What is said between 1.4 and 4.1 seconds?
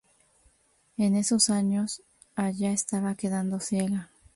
años, ella estaba quedando ciega.